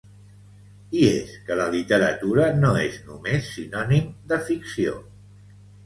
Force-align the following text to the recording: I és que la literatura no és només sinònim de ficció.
I 1.01 1.03
és 1.09 1.35
que 1.51 1.57
la 1.59 1.67
literatura 1.77 2.49
no 2.65 2.73
és 2.87 2.99
només 3.13 3.53
sinònim 3.61 4.13
de 4.33 4.45
ficció. 4.53 5.01